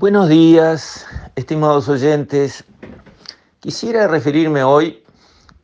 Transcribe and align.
Buenos 0.00 0.28
días, 0.28 1.08
estimados 1.34 1.88
oyentes. 1.88 2.62
Quisiera 3.58 4.06
referirme 4.06 4.62
hoy 4.62 5.02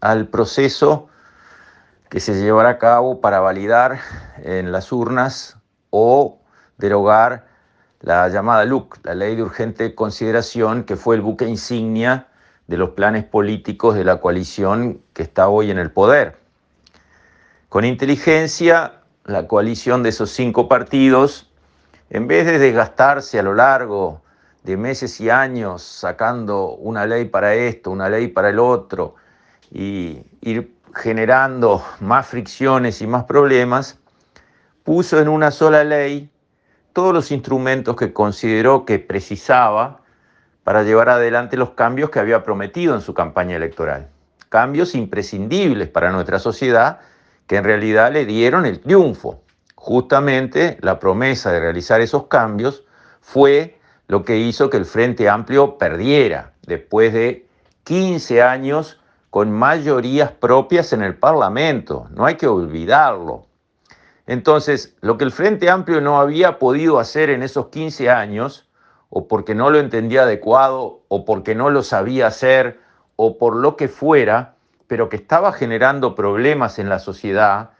al 0.01 0.27
proceso 0.27 1.09
que 2.11 2.19
se 2.19 2.35
llevará 2.43 2.71
a 2.71 2.79
cabo 2.79 3.21
para 3.21 3.39
validar 3.39 4.01
en 4.39 4.73
las 4.73 4.91
urnas 4.91 5.57
o 5.91 6.41
derogar 6.79 7.47
la 8.01 8.29
llamada 8.29 8.65
LUC, 8.65 8.99
la 9.05 9.15
Ley 9.15 9.37
de 9.37 9.45
Urgente 9.45 9.95
Consideración, 9.95 10.83
que 10.83 10.97
fue 10.97 11.15
el 11.15 11.23
buque 11.23 11.47
insignia 11.47 12.27
de 12.67 12.77
los 12.77 12.91
planes 12.91 13.23
políticos 13.23 13.95
de 13.95 14.03
la 14.03 14.21
coalición 14.21 15.01
que 15.13 15.23
está 15.23 15.47
hoy 15.47 15.71
en 15.71 15.79
el 15.79 15.93
poder. 15.93 16.41
Con 17.69 17.85
inteligencia, 17.85 18.95
la 19.27 19.47
coalición 19.47 20.03
de 20.03 20.09
esos 20.09 20.31
cinco 20.31 20.67
partidos 20.69 21.53
en 22.11 22.27
vez 22.27 22.47
de 22.47 22.59
desgastarse 22.59 23.39
a 23.39 23.43
lo 23.45 23.55
largo 23.55 24.24
de 24.65 24.77
meses 24.77 25.21
y 25.21 25.31
años 25.31 25.83
sacando 25.83 26.71
una 26.71 27.07
ley 27.07 27.27
para 27.27 27.55
esto, 27.55 27.91
una 27.91 28.09
ley 28.09 28.29
para 28.29 28.49
el 28.49 28.59
otro, 28.59 29.15
y 29.71 30.23
ir 30.41 30.75
generando 30.95 31.85
más 32.01 32.27
fricciones 32.27 33.01
y 33.01 33.07
más 33.07 33.25
problemas, 33.25 33.99
puso 34.83 35.21
en 35.21 35.29
una 35.29 35.51
sola 35.51 35.85
ley 35.85 36.31
todos 36.93 37.15
los 37.15 37.31
instrumentos 37.31 37.95
que 37.95 38.13
consideró 38.13 38.85
que 38.85 38.99
precisaba 38.99 40.01
para 40.65 40.83
llevar 40.83 41.11
adelante 41.11 41.57
los 41.57 41.71
cambios 41.71 42.11
que 42.11 42.19
había 42.19 42.43
prometido 42.43 42.95
en 42.95 43.01
su 43.01 43.15
campaña 43.15 43.57
electoral. 43.57 44.09
Cambios 44.49 44.95
imprescindibles 44.95 45.89
para 45.89 46.11
nuestra 46.11 46.39
sociedad 46.39 47.01
que 47.47 47.57
en 47.57 47.65
realidad 47.65 48.13
le 48.13 48.25
dieron 48.25 48.65
el 48.65 48.81
triunfo 48.81 49.45
justamente 49.85 50.79
la 50.81 50.99
promesa 50.99 51.53
de 51.53 51.61
realizar 51.61 52.01
esos 52.01 52.27
cambios 52.29 52.85
fue 53.21 53.79
lo 54.09 54.25
que 54.25 54.39
hizo 54.39 54.71
que 54.71 54.77
el 54.77 54.85
Frente 54.85 55.29
Amplio 55.29 55.79
perdiera 55.79 56.53
después 56.67 57.13
de 57.13 57.47
15 57.85 58.43
años 58.43 59.01
con 59.31 59.51
mayorías 59.51 60.31
propias 60.31 60.93
en 60.93 61.03
el 61.03 61.17
Parlamento. 61.17 62.07
No 62.11 62.25
hay 62.25 62.37
que 62.37 62.47
olvidarlo. 62.47 63.47
Entonces, 64.27 64.97
lo 65.01 65.19
que 65.19 65.25
el 65.25 65.33
Frente 65.33 65.69
Amplio 65.69 66.01
no 66.01 66.21
había 66.21 66.59
podido 66.59 66.99
hacer 66.99 67.31
en 67.31 67.43
esos 67.43 67.69
15 67.69 68.11
años, 68.11 68.69
o 69.11 69.29
porque 69.29 69.55
no 69.55 69.71
lo 69.71 69.79
entendía 69.79 70.23
adecuado, 70.23 71.03
o 71.09 71.25
porque 71.25 71.55
no 71.55 71.71
lo 71.71 71.83
sabía 71.83 72.29
hacer, 72.29 72.81
o 73.17 73.37
por 73.37 73.57
lo 73.57 73.77
que 73.77 73.89
fuera, 73.89 74.55
pero 74.87 75.09
que 75.09 75.17
estaba 75.17 75.53
generando 75.53 76.15
problemas 76.15 76.79
en 76.79 76.89
la 76.89 76.99
sociedad, 76.99 77.71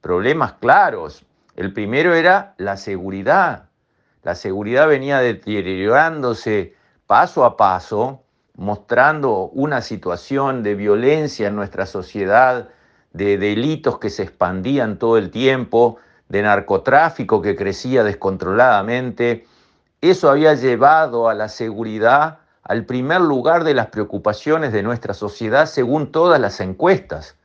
problemas 0.00 0.54
claros, 0.54 1.24
el 1.56 1.72
primero 1.72 2.14
era 2.14 2.54
la 2.58 2.76
seguridad. 2.76 3.68
La 4.24 4.34
seguridad 4.34 4.88
venía 4.88 5.20
deteriorándose 5.20 6.74
paso 7.06 7.44
a 7.44 7.56
paso, 7.56 8.22
mostrando 8.56 9.50
una 9.52 9.80
situación 9.80 10.62
de 10.62 10.74
violencia 10.74 11.48
en 11.48 11.56
nuestra 11.56 11.86
sociedad, 11.86 12.70
de 13.12 13.38
delitos 13.38 13.98
que 13.98 14.10
se 14.10 14.24
expandían 14.24 14.98
todo 14.98 15.18
el 15.18 15.30
tiempo, 15.30 15.98
de 16.28 16.42
narcotráfico 16.42 17.40
que 17.40 17.54
crecía 17.54 18.02
descontroladamente. 18.02 19.46
Eso 20.00 20.30
había 20.30 20.54
llevado 20.54 21.28
a 21.28 21.34
la 21.34 21.48
seguridad 21.48 22.38
al 22.62 22.84
primer 22.86 23.20
lugar 23.20 23.62
de 23.62 23.74
las 23.74 23.86
preocupaciones 23.86 24.72
de 24.72 24.82
nuestra 24.82 25.14
sociedad 25.14 25.66
según 25.66 26.10
todas 26.10 26.40
las 26.40 26.58
encuestas 26.60 27.36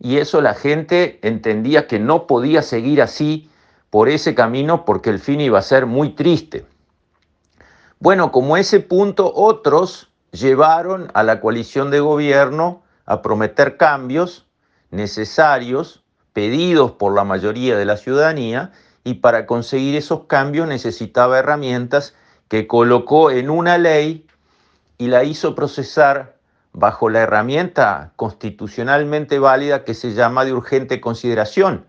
y 0.00 0.16
eso 0.16 0.40
la 0.40 0.54
gente 0.54 1.20
entendía 1.22 1.86
que 1.86 1.98
no 1.98 2.26
podía 2.26 2.62
seguir 2.62 3.02
así 3.02 3.50
por 3.90 4.08
ese 4.08 4.34
camino 4.34 4.84
porque 4.84 5.10
el 5.10 5.18
fin 5.18 5.40
iba 5.40 5.58
a 5.58 5.62
ser 5.62 5.86
muy 5.86 6.10
triste. 6.10 6.64
Bueno, 7.98 8.32
como 8.32 8.56
ese 8.56 8.80
punto, 8.80 9.32
otros 9.34 10.10
llevaron 10.32 11.10
a 11.12 11.22
la 11.22 11.40
coalición 11.40 11.90
de 11.90 12.00
gobierno 12.00 12.82
a 13.04 13.20
prometer 13.20 13.76
cambios 13.76 14.46
necesarios, 14.90 16.02
pedidos 16.32 16.92
por 16.92 17.14
la 17.14 17.24
mayoría 17.24 17.76
de 17.76 17.84
la 17.84 17.96
ciudadanía, 17.96 18.72
y 19.04 19.14
para 19.14 19.46
conseguir 19.46 19.96
esos 19.96 20.24
cambios 20.24 20.68
necesitaba 20.68 21.38
herramientas 21.38 22.14
que 22.48 22.66
colocó 22.66 23.30
en 23.30 23.50
una 23.50 23.78
ley 23.78 24.26
y 24.98 25.08
la 25.08 25.24
hizo 25.24 25.54
procesar 25.54 26.36
bajo 26.72 27.08
la 27.08 27.20
herramienta 27.20 28.12
constitucionalmente 28.16 29.38
válida 29.38 29.84
que 29.84 29.94
se 29.94 30.12
llama 30.12 30.44
de 30.44 30.52
urgente 30.52 31.00
consideración. 31.00 31.86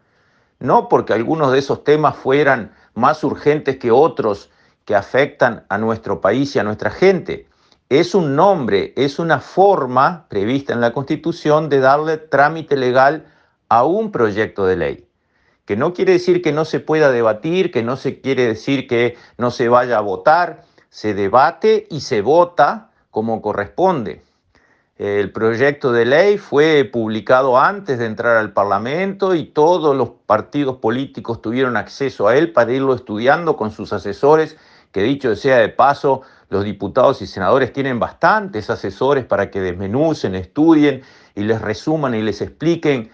No 0.61 0.89
porque 0.89 1.13
algunos 1.13 1.51
de 1.51 1.59
esos 1.59 1.83
temas 1.83 2.15
fueran 2.15 2.73
más 2.93 3.23
urgentes 3.23 3.77
que 3.77 3.89
otros 3.89 4.51
que 4.85 4.95
afectan 4.95 5.65
a 5.69 5.79
nuestro 5.79 6.21
país 6.21 6.55
y 6.55 6.59
a 6.59 6.63
nuestra 6.63 6.91
gente. 6.91 7.47
Es 7.89 8.13
un 8.13 8.35
nombre, 8.35 8.93
es 8.95 9.17
una 9.17 9.39
forma 9.39 10.27
prevista 10.29 10.71
en 10.73 10.79
la 10.79 10.93
Constitución 10.93 11.67
de 11.67 11.79
darle 11.79 12.17
trámite 12.17 12.77
legal 12.77 13.25
a 13.69 13.85
un 13.85 14.11
proyecto 14.11 14.65
de 14.67 14.75
ley. 14.75 15.07
Que 15.65 15.75
no 15.75 15.93
quiere 15.93 16.13
decir 16.13 16.43
que 16.43 16.51
no 16.51 16.63
se 16.63 16.79
pueda 16.79 17.11
debatir, 17.11 17.71
que 17.71 17.81
no 17.81 17.97
se 17.97 18.21
quiere 18.21 18.45
decir 18.45 18.87
que 18.87 19.17
no 19.39 19.49
se 19.49 19.67
vaya 19.67 19.97
a 19.97 20.01
votar, 20.01 20.63
se 20.89 21.15
debate 21.15 21.87
y 21.89 22.01
se 22.01 22.21
vota 22.21 22.91
como 23.09 23.41
corresponde. 23.41 24.21
El 25.01 25.31
proyecto 25.31 25.91
de 25.91 26.05
ley 26.05 26.37
fue 26.37 26.85
publicado 26.85 27.57
antes 27.57 27.97
de 27.97 28.05
entrar 28.05 28.37
al 28.37 28.53
Parlamento 28.53 29.33
y 29.33 29.45
todos 29.45 29.95
los 29.95 30.11
partidos 30.27 30.77
políticos 30.77 31.41
tuvieron 31.41 31.75
acceso 31.75 32.27
a 32.27 32.37
él 32.37 32.51
para 32.51 32.71
irlo 32.71 32.93
estudiando 32.93 33.57
con 33.57 33.71
sus 33.71 33.93
asesores, 33.93 34.57
que 34.91 35.01
dicho 35.01 35.35
sea 35.35 35.57
de 35.57 35.69
paso, 35.69 36.21
los 36.49 36.63
diputados 36.63 37.23
y 37.23 37.25
senadores 37.25 37.73
tienen 37.73 37.97
bastantes 37.97 38.69
asesores 38.69 39.25
para 39.25 39.49
que 39.49 39.59
desmenucen, 39.59 40.35
estudien 40.35 41.01
y 41.33 41.45
les 41.45 41.59
resuman 41.59 42.13
y 42.13 42.21
les 42.21 42.39
expliquen 42.39 43.09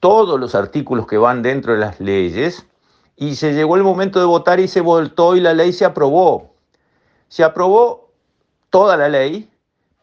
todos 0.00 0.40
los 0.40 0.56
artículos 0.56 1.06
que 1.06 1.18
van 1.18 1.42
dentro 1.42 1.72
de 1.72 1.78
las 1.78 2.00
leyes. 2.00 2.66
Y 3.14 3.36
se 3.36 3.54
llegó 3.54 3.76
el 3.76 3.84
momento 3.84 4.18
de 4.18 4.26
votar 4.26 4.58
y 4.58 4.66
se 4.66 4.80
votó 4.80 5.36
y 5.36 5.40
la 5.40 5.54
ley 5.54 5.72
se 5.72 5.84
aprobó. 5.84 6.56
Se 7.28 7.44
aprobó 7.44 8.10
toda 8.70 8.96
la 8.96 9.08
ley, 9.08 9.48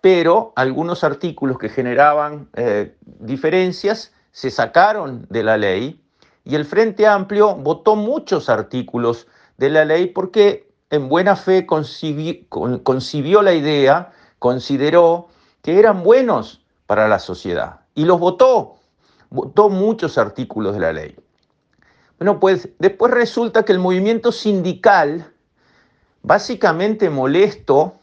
pero 0.05 0.53
algunos 0.55 1.03
artículos 1.03 1.57
que 1.57 1.67
generaban 1.67 2.47
eh, 2.53 2.95
diferencias 3.03 4.13
se 4.31 4.51
sacaron 4.51 5.25
de 5.31 5.41
la 5.41 5.57
ley 5.57 5.99
y 6.43 6.53
el 6.53 6.63
Frente 6.63 7.07
Amplio 7.07 7.55
votó 7.55 7.95
muchos 7.95 8.47
artículos 8.47 9.25
de 9.57 9.71
la 9.71 9.83
ley 9.83 10.05
porque 10.05 10.71
en 10.91 11.09
buena 11.09 11.35
fe 11.35 11.65
concibió 11.65 13.41
la 13.41 13.55
idea, 13.55 14.11
consideró 14.37 15.29
que 15.63 15.79
eran 15.79 16.03
buenos 16.03 16.63
para 16.85 17.07
la 17.07 17.17
sociedad 17.17 17.79
y 17.95 18.05
los 18.05 18.19
votó, 18.19 18.75
votó 19.31 19.69
muchos 19.69 20.19
artículos 20.19 20.75
de 20.75 20.81
la 20.81 20.93
ley. 20.93 21.15
Bueno, 22.19 22.39
pues 22.39 22.69
después 22.77 23.11
resulta 23.11 23.65
que 23.65 23.71
el 23.71 23.79
movimiento 23.79 24.31
sindical, 24.31 25.33
básicamente 26.21 27.09
molesto, 27.09 27.95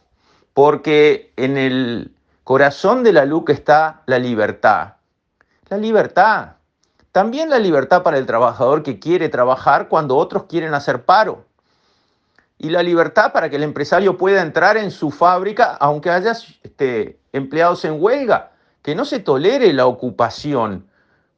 porque 0.53 1.33
en 1.35 1.57
el 1.57 2.11
corazón 2.43 3.03
de 3.03 3.13
la 3.13 3.25
LUC 3.25 3.49
está 3.49 4.01
la 4.05 4.19
libertad. 4.19 4.93
La 5.69 5.77
libertad. 5.77 6.53
También 7.11 7.49
la 7.49 7.59
libertad 7.59 8.03
para 8.03 8.17
el 8.17 8.25
trabajador 8.25 8.83
que 8.83 8.99
quiere 8.99 9.29
trabajar 9.29 9.87
cuando 9.87 10.17
otros 10.17 10.43
quieren 10.43 10.73
hacer 10.73 11.03
paro. 11.05 11.45
Y 12.57 12.69
la 12.69 12.83
libertad 12.83 13.33
para 13.33 13.49
que 13.49 13.57
el 13.57 13.63
empresario 13.63 14.17
pueda 14.17 14.41
entrar 14.41 14.77
en 14.77 14.91
su 14.91 15.11
fábrica 15.11 15.75
aunque 15.79 16.09
haya 16.09 16.33
este, 16.63 17.19
empleados 17.31 17.85
en 17.85 18.01
huelga. 18.01 18.51
Que 18.81 18.95
no 18.95 19.05
se 19.05 19.19
tolere 19.19 19.71
la 19.73 19.85
ocupación, 19.85 20.87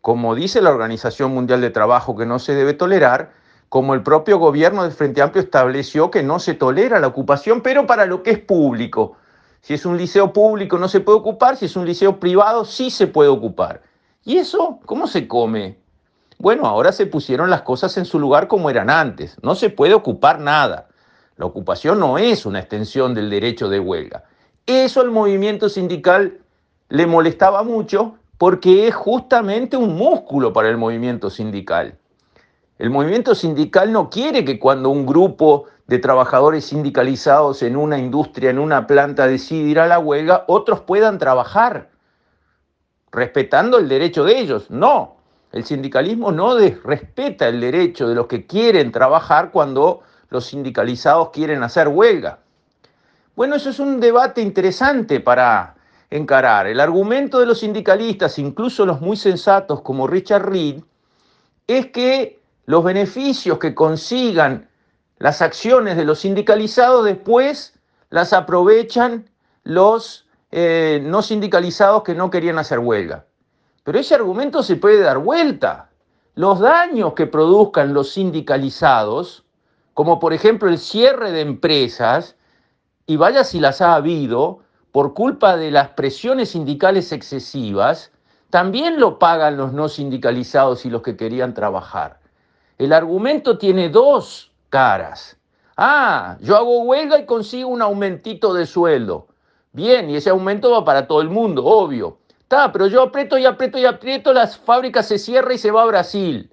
como 0.01 0.33
dice 0.33 0.61
la 0.61 0.71
Organización 0.71 1.31
Mundial 1.31 1.61
de 1.61 1.69
Trabajo 1.69 2.15
que 2.15 2.25
no 2.25 2.39
se 2.39 2.55
debe 2.55 2.73
tolerar, 2.73 3.33
como 3.75 3.93
el 3.93 4.03
propio 4.03 4.39
gobierno 4.39 4.83
del 4.83 4.93
Frente 4.93 5.21
Amplio 5.21 5.43
estableció 5.43 6.09
que 6.09 6.23
no 6.23 6.39
se 6.39 6.53
tolera 6.53 7.01
la 7.01 7.07
ocupación, 7.07 7.59
pero 7.59 7.85
para 7.85 8.05
lo 8.05 8.23
que 8.23 8.31
es 8.31 8.39
público. 8.39 9.17
Si 9.59 9.73
es 9.73 9.85
un 9.85 9.97
liceo 9.97 10.31
público 10.31 10.77
no 10.77 10.87
se 10.87 11.01
puede 11.01 11.17
ocupar, 11.17 11.57
si 11.57 11.65
es 11.65 11.75
un 11.75 11.85
liceo 11.85 12.17
privado 12.17 12.63
sí 12.63 12.89
se 12.89 13.05
puede 13.05 13.29
ocupar. 13.29 13.81
¿Y 14.23 14.37
eso 14.37 14.79
cómo 14.85 15.07
se 15.07 15.27
come? 15.27 15.77
Bueno, 16.37 16.67
ahora 16.67 16.93
se 16.93 17.05
pusieron 17.05 17.49
las 17.49 17.63
cosas 17.63 17.97
en 17.97 18.05
su 18.05 18.17
lugar 18.17 18.47
como 18.47 18.69
eran 18.69 18.89
antes. 18.89 19.35
No 19.43 19.55
se 19.55 19.69
puede 19.69 19.93
ocupar 19.93 20.39
nada. 20.39 20.87
La 21.35 21.45
ocupación 21.45 21.99
no 21.99 22.17
es 22.17 22.45
una 22.45 22.59
extensión 22.59 23.13
del 23.13 23.29
derecho 23.29 23.67
de 23.67 23.81
huelga. 23.81 24.23
Eso 24.65 25.01
al 25.01 25.11
movimiento 25.11 25.67
sindical 25.67 26.39
le 26.87 27.07
molestaba 27.07 27.61
mucho 27.63 28.15
porque 28.37 28.87
es 28.87 28.95
justamente 28.95 29.75
un 29.75 29.97
músculo 29.97 30.53
para 30.53 30.69
el 30.69 30.77
movimiento 30.77 31.29
sindical. 31.29 31.99
El 32.77 32.89
movimiento 32.89 33.35
sindical 33.35 33.91
no 33.91 34.09
quiere 34.09 34.43
que 34.43 34.59
cuando 34.59 34.89
un 34.89 35.05
grupo 35.05 35.65
de 35.87 35.99
trabajadores 35.99 36.65
sindicalizados 36.65 37.61
en 37.63 37.77
una 37.77 37.97
industria, 37.97 38.49
en 38.49 38.59
una 38.59 38.85
planta, 38.85 39.27
decide 39.27 39.69
ir 39.69 39.79
a 39.79 39.87
la 39.87 39.99
huelga, 39.99 40.43
otros 40.47 40.81
puedan 40.81 41.17
trabajar, 41.17 41.89
respetando 43.11 43.77
el 43.77 43.87
derecho 43.87 44.25
de 44.25 44.39
ellos. 44.39 44.69
No, 44.69 45.15
el 45.53 45.63
sindicalismo 45.63 46.33
no 46.33 46.57
respeta 46.57 47.47
el 47.47 47.61
derecho 47.61 48.09
de 48.09 48.15
los 48.15 48.27
que 48.27 48.45
quieren 48.45 48.91
trabajar 48.91 49.51
cuando 49.51 50.01
los 50.29 50.47
sindicalizados 50.47 51.29
quieren 51.29 51.63
hacer 51.63 51.87
huelga. 51.87 52.39
Bueno, 53.37 53.55
eso 53.55 53.69
es 53.69 53.79
un 53.79 54.01
debate 54.01 54.41
interesante 54.41 55.21
para 55.21 55.75
encarar. 56.09 56.67
El 56.67 56.81
argumento 56.81 57.39
de 57.39 57.45
los 57.45 57.59
sindicalistas, 57.59 58.37
incluso 58.37 58.85
los 58.85 58.99
muy 58.99 59.15
sensatos 59.15 59.81
como 59.81 60.07
Richard 60.07 60.49
Reed, 60.49 60.81
es 61.67 61.87
que 61.87 62.41
los 62.65 62.83
beneficios 62.83 63.59
que 63.59 63.75
consigan 63.75 64.69
las 65.17 65.41
acciones 65.41 65.97
de 65.97 66.05
los 66.05 66.19
sindicalizados 66.19 67.05
después 67.05 67.73
las 68.09 68.33
aprovechan 68.33 69.29
los 69.63 70.27
eh, 70.51 71.01
no 71.03 71.21
sindicalizados 71.21 72.03
que 72.03 72.15
no 72.15 72.29
querían 72.29 72.57
hacer 72.57 72.79
huelga. 72.79 73.25
Pero 73.83 73.99
ese 73.99 74.15
argumento 74.15 74.63
se 74.63 74.75
puede 74.77 74.99
dar 74.99 75.19
vuelta. 75.19 75.89
Los 76.33 76.59
daños 76.59 77.13
que 77.13 77.27
produzcan 77.27 77.93
los 77.93 78.11
sindicalizados, 78.11 79.45
como 79.93 80.19
por 80.19 80.33
ejemplo 80.33 80.69
el 80.69 80.77
cierre 80.77 81.31
de 81.31 81.41
empresas, 81.41 82.35
y 83.05 83.17
vaya 83.17 83.43
si 83.43 83.59
las 83.59 83.81
ha 83.81 83.95
habido, 83.95 84.59
por 84.91 85.13
culpa 85.13 85.57
de 85.57 85.71
las 85.71 85.89
presiones 85.89 86.49
sindicales 86.49 87.11
excesivas, 87.11 88.11
también 88.49 88.99
lo 88.99 89.19
pagan 89.19 89.57
los 89.57 89.73
no 89.73 89.89
sindicalizados 89.89 90.85
y 90.85 90.89
los 90.89 91.01
que 91.01 91.17
querían 91.17 91.53
trabajar. 91.53 92.19
El 92.77 92.91
argumento 92.91 93.57
tiene 93.57 93.87
dos 93.87 94.51
caras. 94.69 95.37
Ah, 95.77 96.37
yo 96.41 96.57
hago 96.57 96.83
huelga 96.83 97.17
y 97.19 97.25
consigo 97.25 97.69
un 97.69 97.81
aumentito 97.81 98.53
de 98.53 98.65
sueldo. 98.65 99.27
Bien, 99.71 100.09
y 100.09 100.17
ese 100.17 100.29
aumento 100.29 100.71
va 100.71 100.83
para 100.83 101.07
todo 101.07 101.21
el 101.21 101.29
mundo, 101.29 101.63
obvio. 101.65 102.19
Está, 102.39 102.71
pero 102.71 102.87
yo 102.87 103.01
aprieto 103.01 103.37
y 103.37 103.45
aprieto 103.45 103.77
y 103.77 103.85
aprieto, 103.85 104.33
las 104.33 104.57
fábricas 104.57 105.07
se 105.07 105.17
cierran 105.17 105.53
y 105.53 105.57
se 105.57 105.71
va 105.71 105.83
a 105.83 105.85
Brasil. 105.85 106.51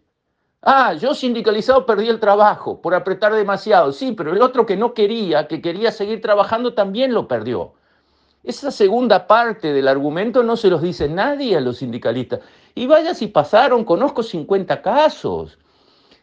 Ah, 0.62 0.94
yo 0.94 1.12
sindicalizado 1.12 1.84
perdí 1.86 2.08
el 2.08 2.20
trabajo 2.20 2.80
por 2.80 2.94
apretar 2.94 3.34
demasiado. 3.34 3.92
Sí, 3.92 4.12
pero 4.12 4.32
el 4.32 4.42
otro 4.42 4.64
que 4.64 4.76
no 4.76 4.94
quería, 4.94 5.48
que 5.48 5.60
quería 5.60 5.90
seguir 5.90 6.20
trabajando, 6.20 6.75
también 6.75 7.12
lo 7.12 7.26
perdió. 7.26 7.75
Esa 8.44 8.70
segunda 8.70 9.26
parte 9.26 9.72
del 9.72 9.88
argumento 9.88 10.44
no 10.44 10.56
se 10.56 10.68
los 10.70 10.82
dice 10.82 11.08
nadie 11.08 11.56
a 11.56 11.60
los 11.60 11.78
sindicalistas. 11.78 12.40
Y 12.76 12.86
vaya 12.86 13.12
si 13.12 13.26
pasaron, 13.26 13.84
conozco 13.84 14.22
50 14.22 14.82
casos. 14.82 15.58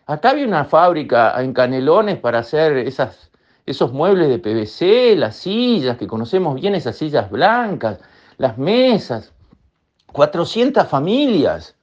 Acá 0.10 0.32
había 0.32 0.48
una 0.48 0.66
fábrica 0.66 1.40
en 1.40 1.54
Canelones 1.54 2.18
para 2.18 2.40
hacer 2.40 2.78
esos 3.68 3.94
muebles 3.94 4.28
de 4.28 4.40
PVC, 4.40 5.16
las 5.16 5.36
sillas, 5.36 5.98
que 5.98 6.08
conocemos 6.08 6.56
bien, 6.56 6.74
esas 6.74 6.98
sillas 6.98 7.30
blancas, 7.30 8.00
las 8.38 8.58
mesas. 8.58 9.32
400 10.12 10.88
familias. 10.88 11.76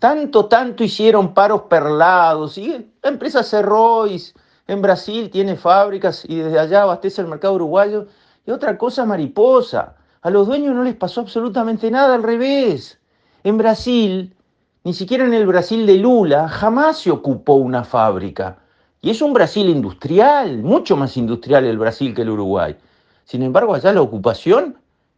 Tanto, 0.00 0.46
tanto 0.46 0.82
hicieron 0.82 1.34
paros 1.34 1.62
perlados. 1.70 2.58
Y 2.58 2.90
la 3.00 3.10
empresa 3.10 3.44
cerró 3.44 4.08
y 4.08 4.20
en 4.66 4.82
Brasil 4.82 5.30
tiene 5.30 5.54
fábricas 5.54 6.24
y 6.28 6.38
desde 6.38 6.58
allá 6.58 6.82
abastece 6.82 7.22
el 7.22 7.28
mercado 7.28 7.54
uruguayo. 7.54 8.08
Y 8.44 8.50
otra 8.50 8.76
cosa 8.76 9.06
mariposa. 9.06 9.94
A 10.20 10.30
los 10.30 10.48
dueños 10.48 10.74
no 10.74 10.82
les 10.82 10.96
pasó 10.96 11.20
absolutamente 11.20 11.92
nada, 11.92 12.16
al 12.16 12.24
revés. 12.24 12.98
En 13.44 13.56
Brasil, 13.56 14.34
ni 14.84 14.94
siquiera 14.94 15.24
en 15.24 15.34
el 15.34 15.46
Brasil 15.46 15.86
de 15.86 15.96
Lula, 15.96 16.48
jamás 16.48 16.98
se 16.98 17.10
ocupó 17.10 17.54
una 17.54 17.84
fábrica. 17.84 18.58
Y 19.00 19.10
es 19.10 19.22
un 19.22 19.32
Brasil 19.32 19.68
industrial, 19.68 20.58
mucho 20.58 20.96
más 20.96 21.16
industrial 21.16 21.64
el 21.64 21.78
Brasil 21.78 22.12
que 22.14 22.22
el 22.22 22.30
Uruguay. 22.30 22.76
Sin 23.24 23.42
embargo, 23.42 23.74
allá 23.74 23.92
la 23.92 24.02
ocupación 24.02 24.76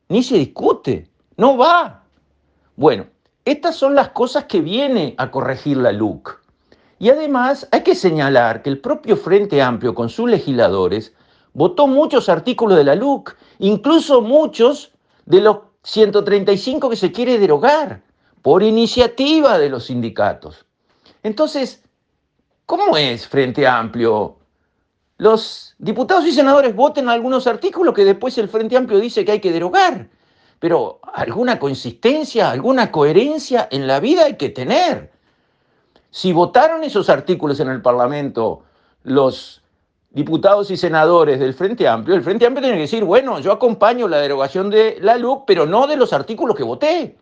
ni 0.08 0.22
se 0.22 0.36
discute, 0.36 1.08
no 1.38 1.56
va. 1.56 2.02
Bueno, 2.76 3.06
estas 3.44 3.76
son 3.76 3.94
las 3.94 4.10
cosas 4.10 4.44
que 4.44 4.60
viene 4.60 5.14
a 5.16 5.30
corregir 5.30 5.78
la 5.78 5.92
LUC. 5.92 6.40
Y 6.98 7.08
además 7.08 7.66
hay 7.72 7.82
que 7.82 7.94
señalar 7.94 8.62
que 8.62 8.70
el 8.70 8.80
propio 8.80 9.16
Frente 9.16 9.62
Amplio 9.62 9.94
con 9.94 10.10
sus 10.10 10.28
legisladores 10.28 11.14
votó 11.54 11.86
muchos 11.86 12.28
artículos 12.28 12.76
de 12.76 12.84
la 12.84 12.94
LUC, 12.94 13.34
incluso 13.60 14.20
muchos 14.20 14.92
de 15.24 15.40
los 15.40 15.58
135 15.84 16.90
que 16.90 16.96
se 16.96 17.12
quiere 17.12 17.38
derogar 17.38 18.02
por 18.44 18.62
iniciativa 18.62 19.56
de 19.56 19.70
los 19.70 19.86
sindicatos. 19.86 20.66
Entonces, 21.22 21.82
¿cómo 22.66 22.94
es 22.94 23.26
Frente 23.26 23.66
Amplio? 23.66 24.36
Los 25.16 25.74
diputados 25.78 26.26
y 26.26 26.32
senadores 26.32 26.76
voten 26.76 27.08
algunos 27.08 27.46
artículos 27.46 27.94
que 27.94 28.04
después 28.04 28.36
el 28.36 28.50
Frente 28.50 28.76
Amplio 28.76 29.00
dice 29.00 29.24
que 29.24 29.32
hay 29.32 29.40
que 29.40 29.50
derogar, 29.50 30.10
pero 30.58 31.00
alguna 31.14 31.58
consistencia, 31.58 32.50
alguna 32.50 32.92
coherencia 32.92 33.66
en 33.70 33.86
la 33.86 33.98
vida 33.98 34.26
hay 34.26 34.36
que 34.36 34.50
tener. 34.50 35.10
Si 36.10 36.34
votaron 36.34 36.84
esos 36.84 37.08
artículos 37.08 37.60
en 37.60 37.68
el 37.70 37.80
Parlamento 37.80 38.62
los 39.04 39.62
diputados 40.10 40.70
y 40.70 40.76
senadores 40.76 41.40
del 41.40 41.54
Frente 41.54 41.88
Amplio, 41.88 42.14
el 42.14 42.22
Frente 42.22 42.44
Amplio 42.44 42.60
tiene 42.60 42.76
que 42.76 42.82
decir, 42.82 43.04
bueno, 43.04 43.40
yo 43.40 43.52
acompaño 43.52 44.06
la 44.06 44.18
derogación 44.18 44.68
de 44.68 44.98
la 45.00 45.16
LUC, 45.16 45.44
pero 45.46 45.64
no 45.64 45.86
de 45.86 45.96
los 45.96 46.12
artículos 46.12 46.54
que 46.54 46.62
voté. 46.62 47.16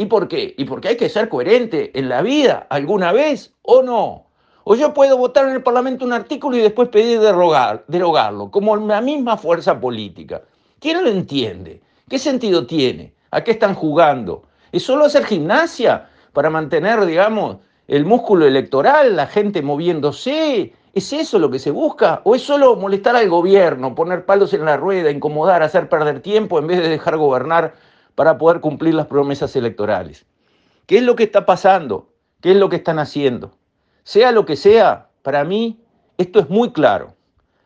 ¿Y 0.00 0.06
por 0.06 0.28
qué? 0.28 0.54
Y 0.56 0.64
porque 0.64 0.88
hay 0.88 0.96
que 0.96 1.08
ser 1.08 1.28
coherente 1.28 1.90
en 1.98 2.08
la 2.08 2.22
vida 2.22 2.68
alguna 2.70 3.10
vez 3.10 3.52
o 3.62 3.82
no. 3.82 4.26
O 4.62 4.76
yo 4.76 4.94
puedo 4.94 5.18
votar 5.18 5.48
en 5.48 5.56
el 5.56 5.62
Parlamento 5.62 6.04
un 6.04 6.12
artículo 6.12 6.56
y 6.56 6.60
después 6.60 6.88
pedir 6.88 7.18
derogar, 7.18 7.84
derogarlo, 7.88 8.48
como 8.48 8.76
la 8.76 9.00
misma 9.00 9.36
fuerza 9.36 9.80
política. 9.80 10.42
¿Quién 10.78 11.02
lo 11.02 11.10
entiende? 11.10 11.82
¿Qué 12.08 12.20
sentido 12.20 12.64
tiene? 12.64 13.12
¿A 13.32 13.42
qué 13.42 13.50
están 13.50 13.74
jugando? 13.74 14.44
¿Es 14.70 14.84
solo 14.84 15.04
hacer 15.04 15.24
gimnasia 15.24 16.08
para 16.32 16.48
mantener, 16.48 17.04
digamos, 17.04 17.56
el 17.88 18.04
músculo 18.04 18.46
electoral, 18.46 19.16
la 19.16 19.26
gente 19.26 19.62
moviéndose, 19.62 20.74
¿Es 20.94 21.12
eso 21.12 21.38
lo 21.38 21.48
que 21.48 21.58
se 21.60 21.70
busca? 21.70 22.22
¿O 22.24 22.34
es 22.34 22.42
solo 22.42 22.74
molestar 22.74 23.14
al 23.14 23.28
gobierno, 23.28 23.94
poner 23.94 24.24
palos 24.24 24.52
en 24.52 24.64
la 24.64 24.76
rueda, 24.76 25.10
incomodar, 25.12 25.62
hacer 25.62 25.88
perder 25.88 26.22
tiempo 26.22 26.58
en 26.58 26.66
vez 26.66 26.78
de 26.78 26.88
dejar 26.88 27.16
gobernar 27.16 27.74
para 28.18 28.36
poder 28.36 28.60
cumplir 28.60 28.94
las 28.94 29.06
promesas 29.06 29.54
electorales? 29.54 30.26
¿Qué 30.86 30.96
es 30.96 31.04
lo 31.04 31.14
que 31.14 31.22
está 31.22 31.46
pasando? 31.46 32.10
¿Qué 32.40 32.50
es 32.50 32.56
lo 32.56 32.68
que 32.68 32.74
están 32.74 32.98
haciendo? 32.98 33.52
Sea 34.02 34.32
lo 34.32 34.44
que 34.44 34.56
sea, 34.56 35.10
para 35.22 35.44
mí 35.44 35.78
esto 36.16 36.40
es 36.40 36.50
muy 36.50 36.72
claro. 36.72 37.14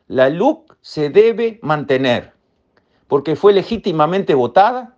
La 0.08 0.28
LUC 0.28 0.76
se 0.82 1.08
debe 1.08 1.58
mantener 1.62 2.34
porque 3.08 3.34
fue 3.34 3.54
legítimamente 3.54 4.34
votada, 4.34 4.94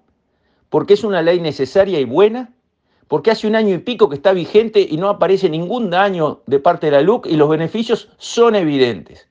porque 0.71 0.95
es 0.95 1.05
una 1.05 1.23
ley 1.23 1.39
necesaria 1.39 2.01
y 2.01 2.05
buena 2.05 2.51
porque 3.07 3.31
hace 3.31 3.47
un 3.47 3.55
año 3.55 3.77
y 3.77 3.79
pico 3.79 4.09
que 4.09 4.17
está 4.17 4.33
vigente 4.33 4.81
y 4.81 4.97
no 4.97 5.09
aparece 5.09 5.49
ningún 5.49 5.89
daño 5.89 6.41
de 6.47 6.59
parte 6.59 6.87
de 6.87 6.93
la 6.97 7.03
LUC 7.03 7.27
y 7.27 7.37
los 7.37 7.49
beneficios 7.49 8.09
son 8.17 8.57
evidentes. 8.57 9.29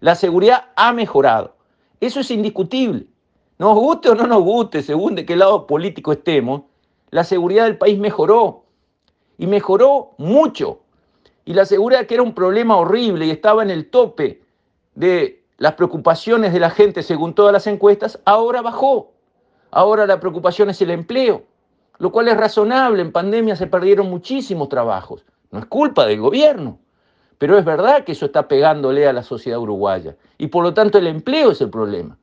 La 0.00 0.16
seguridad 0.16 0.66
ha 0.76 0.92
mejorado. 0.92 1.56
Eso 1.98 2.20
es 2.20 2.30
indiscutible. 2.30 3.06
Nos 3.58 3.74
guste 3.74 4.10
o 4.10 4.14
no 4.14 4.26
nos 4.26 4.42
guste, 4.42 4.82
según 4.82 5.14
de 5.14 5.24
qué 5.24 5.36
lado 5.36 5.66
político 5.66 6.12
estemos, 6.12 6.62
la 7.10 7.24
seguridad 7.24 7.64
del 7.64 7.78
país 7.78 7.98
mejoró. 7.98 8.64
Y 9.38 9.46
mejoró 9.46 10.12
mucho. 10.18 10.80
Y 11.44 11.54
la 11.54 11.64
seguridad 11.64 12.06
que 12.06 12.14
era 12.14 12.22
un 12.22 12.34
problema 12.34 12.76
horrible 12.76 13.26
y 13.26 13.30
estaba 13.30 13.62
en 13.62 13.70
el 13.70 13.90
tope 13.90 14.42
de 14.94 15.44
las 15.58 15.74
preocupaciones 15.74 16.52
de 16.52 16.60
la 16.60 16.70
gente 16.70 17.02
según 17.02 17.34
todas 17.34 17.52
las 17.52 17.66
encuestas, 17.66 18.18
ahora 18.24 18.62
bajó. 18.62 19.12
Ahora 19.70 20.06
la 20.06 20.20
preocupación 20.20 20.70
es 20.70 20.80
el 20.82 20.90
empleo 20.90 21.44
lo 21.98 22.12
cual 22.12 22.28
es 22.28 22.36
razonable. 22.36 23.02
En 23.02 23.12
pandemia 23.12 23.56
se 23.56 23.66
perdieron 23.66 24.10
muchísimos 24.10 24.68
trabajos. 24.68 25.24
No 25.50 25.58
es 25.58 25.66
culpa 25.66 26.06
del 26.06 26.20
gobierno, 26.20 26.78
pero 27.38 27.58
es 27.58 27.64
verdad 27.64 28.04
que 28.04 28.12
eso 28.12 28.26
está 28.26 28.48
pegándole 28.48 29.06
a 29.06 29.12
la 29.12 29.22
sociedad 29.22 29.58
uruguaya. 29.58 30.16
Y 30.38 30.48
por 30.48 30.64
lo 30.64 30.74
tanto 30.74 30.98
el 30.98 31.06
empleo 31.06 31.52
es 31.52 31.60
el 31.60 31.70
problema. 31.70 32.18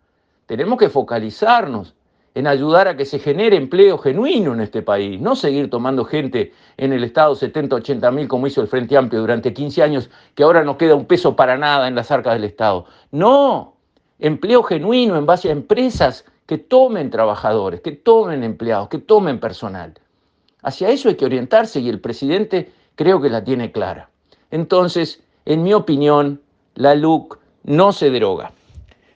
Tenemos 0.54 0.78
que 0.78 0.88
focalizarnos 0.88 1.96
en 2.36 2.46
ayudar 2.46 2.88
a 2.88 2.96
que 2.96 3.06
se 3.06 3.18
genere 3.18 3.58
empleo 3.58 3.98
genuino 3.98 4.54
en 4.54 4.62
este 4.62 4.84
país, 4.84 5.20
no 5.20 5.36
seguir 5.36 5.68
tomando 5.68 6.06
gente 6.06 6.54
en 6.78 6.94
el 6.94 7.04
Estado 7.04 7.34
70, 7.34 7.78
80 7.78 8.12
mil 8.12 8.28
como 8.28 8.46
hizo 8.46 8.62
el 8.62 8.68
Frente 8.68 8.96
Amplio 8.96 9.22
durante 9.22 9.52
15 9.52 9.82
años, 9.82 10.12
que 10.36 10.44
ahora 10.44 10.64
no 10.64 10.78
queda 10.78 10.94
un 10.94 11.06
peso 11.06 11.36
para 11.36 11.58
nada 11.58 11.88
en 11.88 11.96
las 11.96 12.12
arcas 12.12 12.36
del 12.36 12.44
Estado. 12.44 12.86
No, 13.10 13.78
empleo 14.20 14.62
genuino 14.62 15.18
en 15.18 15.26
base 15.26 15.50
a 15.50 15.54
empresas 15.54 16.24
que 16.46 16.60
tomen 16.60 17.10
trabajadores, 17.10 17.82
que 17.82 17.94
tomen 17.94 18.44
empleados, 18.44 18.90
que 18.90 19.00
tomen 19.00 19.40
personal. 19.40 19.96
Hacia 20.62 20.92
eso 20.92 21.10
hay 21.10 21.16
que 21.16 21.26
orientarse 21.26 21.80
y 21.80 21.90
el 21.90 22.00
presidente 22.00 22.72
creo 22.94 23.20
que 23.20 23.32
la 23.32 23.44
tiene 23.44 23.72
clara. 23.72 24.12
Entonces, 24.52 25.20
en 25.46 25.64
mi 25.64 25.74
opinión, 25.74 26.42
la 26.76 26.94
LUC 26.94 27.40
no 27.64 27.92
se 27.92 28.12
deroga. 28.12 28.52